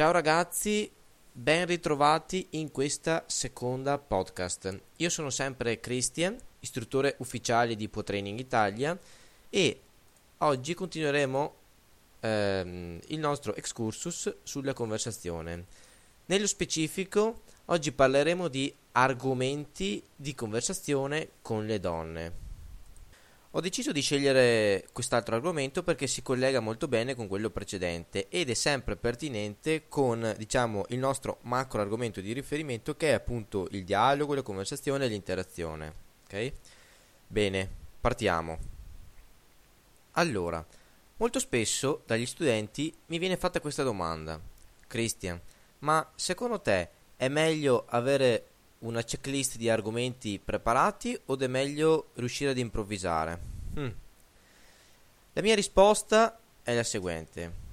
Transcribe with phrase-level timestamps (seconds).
[0.00, 0.90] Ciao ragazzi,
[1.30, 4.80] ben ritrovati in questa seconda podcast.
[4.96, 8.98] Io sono sempre Christian, istruttore ufficiale di PoTraining Italia
[9.50, 9.80] e
[10.38, 11.54] oggi continueremo
[12.20, 15.66] ehm, il nostro excursus sulla conversazione.
[16.24, 22.49] Nello specifico, oggi parleremo di argomenti di conversazione con le donne.
[23.54, 28.48] Ho deciso di scegliere quest'altro argomento perché si collega molto bene con quello precedente ed
[28.48, 33.82] è sempre pertinente con, diciamo, il nostro macro argomento di riferimento che è appunto il
[33.82, 35.94] dialogo, la conversazione e l'interazione.
[36.26, 36.52] Ok?
[37.26, 37.68] Bene,
[38.00, 38.56] partiamo.
[40.12, 40.64] Allora,
[41.16, 44.40] molto spesso dagli studenti mi viene fatta questa domanda.
[44.86, 45.40] Christian,
[45.80, 48.44] ma secondo te è meglio avere
[48.80, 53.40] una checklist di argomenti preparati o è meglio riuscire ad improvvisare?
[53.74, 53.90] Hmm.
[55.32, 57.68] La mia risposta è la seguente.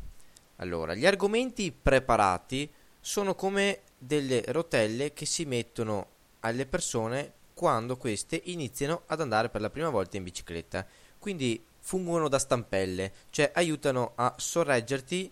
[0.58, 6.08] Allora, gli argomenti preparati sono come delle rotelle che si mettono
[6.42, 10.86] alle persone quando queste iniziano ad andare per la prima volta in bicicletta.
[11.18, 15.32] Quindi fungono da stampelle, cioè aiutano a sorreggerti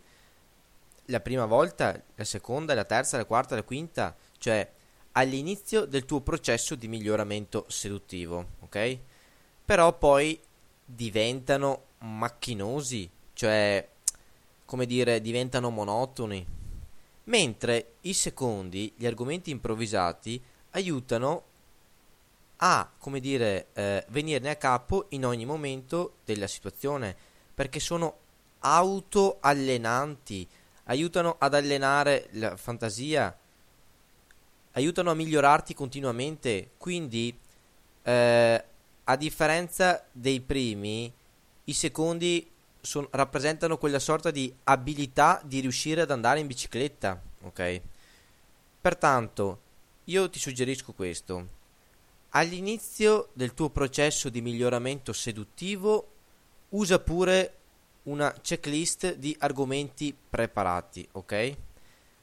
[1.09, 4.67] la prima volta, la seconda, la terza, la quarta, la quinta, cioè
[5.17, 8.99] all'inizio del tuo processo di miglioramento seduttivo, ok?
[9.65, 10.39] Però poi
[10.83, 13.87] diventano macchinosi, cioè
[14.65, 16.45] come dire, diventano monotoni.
[17.25, 20.41] Mentre i secondi, gli argomenti improvvisati,
[20.71, 21.43] aiutano
[22.57, 27.15] a, come dire, eh, venirne a capo in ogni momento della situazione,
[27.53, 28.17] perché sono
[28.59, 30.47] autoallenanti,
[30.85, 33.35] aiutano ad allenare la fantasia,
[34.75, 36.71] aiutano a migliorarti continuamente.
[36.77, 37.37] Quindi,
[38.03, 38.63] eh,
[39.03, 41.11] a differenza dei primi,
[41.65, 42.49] i secondi
[42.81, 47.21] son, rappresentano quella sorta di abilità di riuscire ad andare in bicicletta.
[47.43, 47.81] Ok?
[48.81, 49.61] Pertanto,
[50.05, 51.53] io ti suggerisco questo.
[52.29, 56.11] All'inizio del tuo processo di miglioramento seduttivo,
[56.69, 57.53] usa pure
[58.03, 61.55] una checklist di argomenti preparati, ok?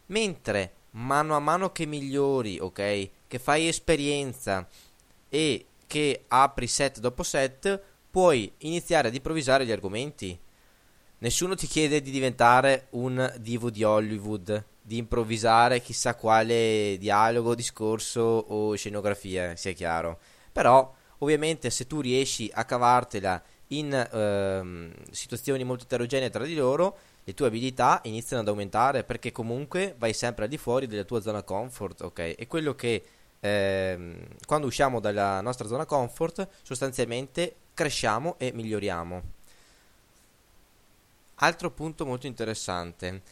[0.06, 3.10] Mentre mano a mano che migliori, ok?
[3.26, 4.66] Che fai esperienza
[5.28, 7.80] e che apri set dopo set,
[8.10, 10.38] puoi iniziare ad improvvisare gli argomenti.
[11.18, 18.20] Nessuno ti chiede di diventare un divo di Hollywood, di improvvisare chissà quale dialogo, discorso
[18.20, 20.18] o scenografia, sia chiaro.
[20.50, 23.42] Però, ovviamente, se tu riesci a cavartela
[23.76, 29.30] in ehm, situazioni molto eterogenee tra di loro, le tue abilità iniziano ad aumentare perché
[29.30, 32.34] comunque vai sempre al di fuori della tua zona comfort, ok?
[32.36, 33.04] E quello che
[33.40, 39.22] ehm, quando usciamo dalla nostra zona comfort sostanzialmente cresciamo e miglioriamo.
[41.36, 43.22] Altro punto molto interessante,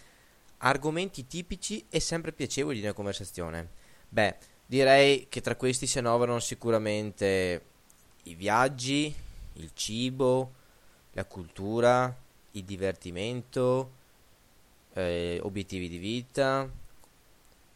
[0.58, 3.68] argomenti tipici e sempre piacevoli di una conversazione.
[4.08, 4.36] Beh,
[4.66, 7.64] direi che tra questi si annoverano sicuramente
[8.24, 9.14] i viaggi,
[9.60, 10.52] il cibo,
[11.12, 12.14] la cultura,
[12.52, 13.90] il divertimento,
[14.94, 16.68] eh, obiettivi di vita,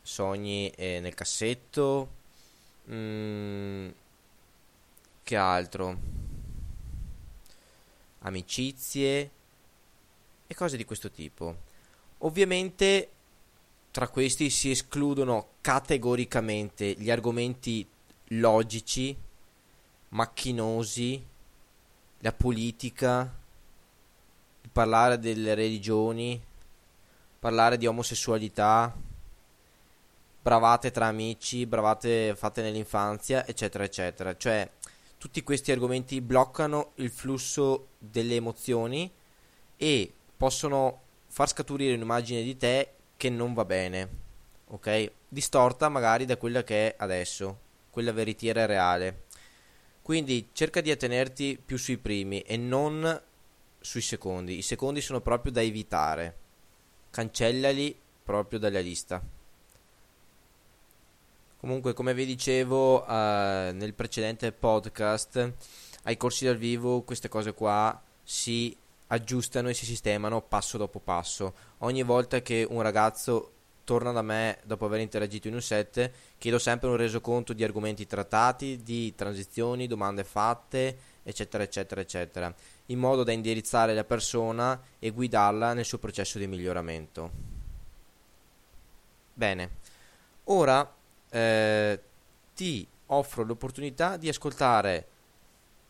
[0.03, 2.09] sogni eh, nel cassetto,
[2.91, 3.89] mm,
[5.23, 5.99] che altro?
[8.21, 9.31] Amicizie
[10.47, 11.73] e cose di questo tipo.
[12.19, 13.11] Ovviamente
[13.91, 17.87] tra questi si escludono categoricamente gli argomenti
[18.29, 19.17] logici,
[20.09, 21.25] macchinosi,
[22.25, 23.31] la politica,
[24.73, 26.43] parlare delle religioni,
[27.39, 28.97] parlare di omosessualità,
[30.41, 34.35] bravate tra amici, bravate fatte nell'infanzia, eccetera, eccetera.
[34.39, 34.71] Cioè,
[35.19, 39.13] tutti questi argomenti bloccano il flusso delle emozioni
[39.77, 44.09] e possono far scaturire un'immagine di te che non va bene,
[44.69, 45.13] ok?
[45.29, 47.59] Distorta magari da quella che è adesso,
[47.91, 49.24] quella veritiera e reale.
[50.05, 53.23] Quindi cerca di attenerti più sui primi e non
[53.81, 54.59] sui secondi.
[54.59, 56.37] I secondi sono proprio da evitare.
[57.09, 59.23] Cancellali proprio dalla lista.
[61.57, 63.07] Comunque, come vi dicevo uh,
[63.73, 65.55] nel precedente podcast,
[66.03, 68.77] ai corsi dal vivo queste cose qua si
[69.07, 71.55] aggiustano e si sistemano passo dopo passo.
[71.79, 73.54] Ogni volta che un ragazzo
[73.85, 78.07] torna da me dopo aver interagito in un set, chiedo sempre un resoconto di argomenti
[78.07, 82.55] trattati, di transizioni, domande fatte, eccetera, eccetera, eccetera,
[82.87, 87.31] in modo da indirizzare la persona e guidarla nel suo processo di miglioramento.
[89.35, 89.71] Bene,
[90.45, 90.95] ora
[91.31, 92.01] eh,
[92.55, 95.09] ti offro l'opportunità di ascoltare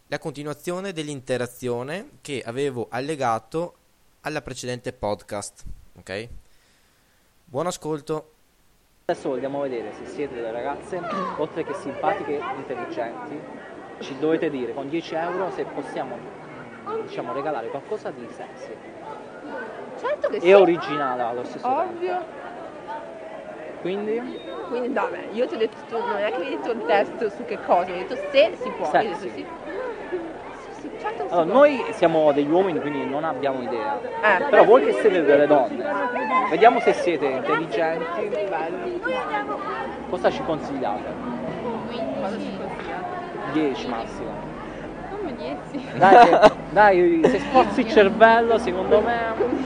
[0.08, 3.76] la continuazione dell'interazione che avevo allegato
[4.22, 5.64] alla precedente podcast,
[5.96, 6.28] ok?
[7.54, 8.30] Buon ascolto.
[9.04, 11.00] Adesso vogliamo vedere se siete delle ragazze,
[11.36, 13.38] oltre che simpatiche e intelligenti,
[14.00, 16.16] ci dovete dire con 10 euro se possiamo
[17.06, 18.74] diciamo, regalare qualcosa di sexy
[20.00, 20.48] Certo che sì.
[20.48, 21.92] e originale allo stesso tempo.
[21.92, 22.24] Ovvio.
[23.82, 26.84] Quindi Quindi vabbè, io ti ho detto, tu non è che mi hai detto il
[26.84, 28.86] test su che cosa, mi hai detto se si può.
[28.86, 29.46] Io ho detto Sexy.
[30.10, 33.98] Sì, sì, certo che si allora, noi siamo degli uomini quindi non abbiamo idea.
[34.00, 35.84] Eh, Però voi che siete delle donne,
[36.50, 38.04] vediamo se siete intelligenti,
[40.10, 41.02] cosa ci consigliate?
[42.20, 43.52] Cosa ci consigliate?
[43.52, 44.30] 10 massimo.
[45.10, 45.96] Come 10?
[45.96, 49.18] Dai, se, dai, se sforzi il cervello, secondo me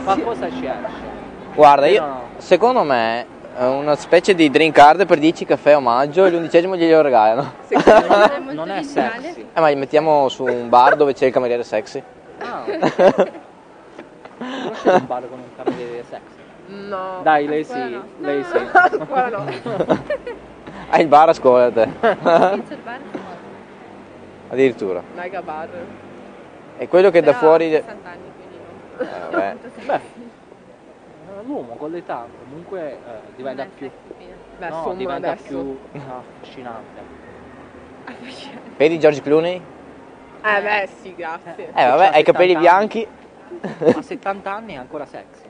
[0.04, 1.16] qualcosa ci esce.
[1.54, 2.22] Guarda, io, no, no.
[2.36, 3.26] secondo me
[3.66, 7.52] una specie di drink card per 10 caffè omaggio e l'undicesimo glielo regalano.
[7.66, 8.24] Secondo me.
[8.34, 9.22] È molto Non è originale.
[9.22, 9.46] sexy.
[9.52, 12.02] Eh, ma li mettiamo su un bar dove c'è il cameriere sexy.
[12.40, 12.62] Ah.
[14.38, 16.36] Conoscete un bar con un cameriere sexy?
[16.88, 17.20] No.
[17.22, 18.04] Dai, lei sì, no.
[18.18, 18.56] lei sì.
[18.72, 19.44] Ancora no.
[20.90, 21.82] Ah, il bar a scuola te.
[21.82, 22.98] Inizio il bar.
[24.50, 25.02] Addirittura.
[25.14, 25.68] Mega bar.
[26.78, 27.66] E quello che da Però fuori...
[27.66, 29.04] ha de- 60 anni, quindi no.
[29.04, 29.56] Eh, vabbè.
[29.84, 30.00] Beh, eh,
[31.42, 32.98] l'uomo con l'età comunque eh,
[33.36, 33.90] diventa più.
[34.58, 35.46] Beh, no, diventa adesso.
[35.46, 37.00] più affascinante.
[38.76, 39.60] Vedi George Clooney?
[40.42, 41.68] Eh beh, sì, grazie.
[41.68, 43.06] Eh vabbè, hai i capelli 70 bianchi.
[43.96, 45.46] A 70 anni è ancora sexy.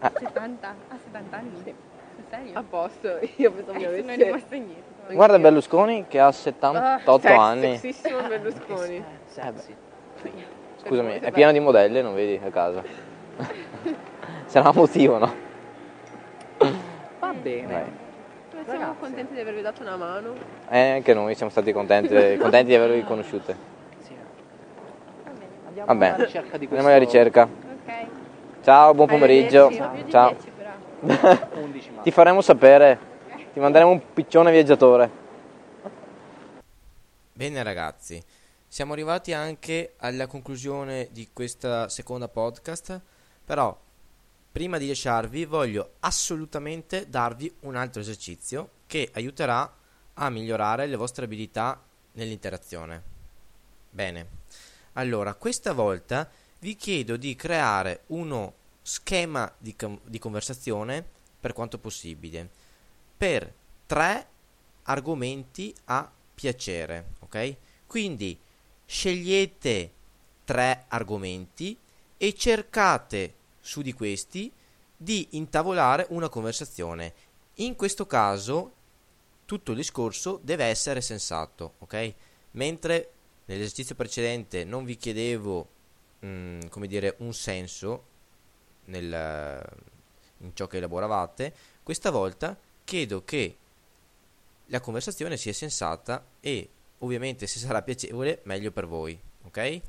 [0.00, 0.68] 70?
[0.68, 1.74] A 70 anni?
[2.28, 2.58] Serio?
[2.58, 5.14] A posto, io pensavo mi Adesso non è rimasto niente.
[5.14, 7.78] Guarda Berlusconi che ha 78 Sex- anni.
[7.78, 8.96] Sexissimo Berlusconi.
[8.96, 9.76] Eh, sexy.
[10.84, 12.82] Scusami, è pieno di modelle, non vedi a casa?
[14.54, 15.34] Sarà un motivo, no?
[17.18, 17.66] Va bene.
[17.66, 17.84] Vai.
[18.62, 19.00] Siamo Ragazze.
[19.00, 20.32] contenti di avervi dato una mano.
[20.68, 23.56] Eh, anche noi siamo stati contenti, contenti di avervi conosciute.
[24.04, 24.14] Sì.
[25.24, 25.46] Va bene.
[25.66, 27.42] Andiamo Vabbè, alla ricerca di questo andiamo alla ricerca.
[27.42, 28.06] Ok.
[28.62, 29.72] Ciao, buon pomeriggio.
[30.08, 30.36] Ciao.
[30.36, 31.48] 10 però.
[31.60, 32.98] 11 Ti faremo sapere.
[33.54, 35.10] Ti manderemo un piccione viaggiatore.
[37.32, 38.22] Bene ragazzi,
[38.68, 43.00] siamo arrivati anche alla conclusione di questa seconda podcast,
[43.44, 43.76] però
[44.54, 49.68] prima di lasciarvi voglio assolutamente darvi un altro esercizio che aiuterà
[50.14, 53.02] a migliorare le vostre abilità nell'interazione.
[53.90, 54.28] Bene,
[54.92, 56.30] allora questa volta
[56.60, 61.04] vi chiedo di creare uno schema di, com- di conversazione
[61.40, 62.48] per quanto possibile
[63.16, 63.52] per
[63.86, 64.26] tre
[64.84, 67.56] argomenti a piacere, ok?
[67.88, 68.38] Quindi
[68.86, 69.90] scegliete
[70.44, 71.76] tre argomenti
[72.16, 74.52] e cercate su di questi
[74.94, 77.14] di intavolare una conversazione.
[77.54, 78.72] In questo caso
[79.46, 82.14] tutto il discorso deve essere sensato, ok?
[82.52, 83.12] Mentre
[83.46, 85.68] nell'esercizio precedente non vi chiedevo,
[86.24, 88.04] mm, come dire, un senso
[88.86, 89.66] nel,
[90.38, 93.56] in ciò che elaboravate, questa volta chiedo che
[94.66, 96.68] la conversazione sia sensata e
[96.98, 99.80] ovviamente se sarà piacevole meglio per voi, ok?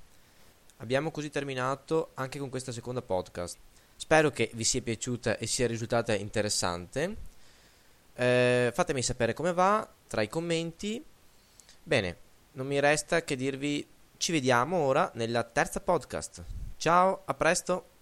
[0.78, 3.58] Abbiamo così terminato anche con questa seconda podcast.
[3.96, 7.16] Spero che vi sia piaciuta e sia risultata interessante.
[8.14, 11.04] Eh, fatemi sapere come va tra i commenti.
[11.82, 12.18] Bene,
[12.54, 13.88] non mi resta che dirvi
[14.18, 16.44] ci vediamo ora nella terza podcast.
[16.78, 17.95] Ciao, a presto!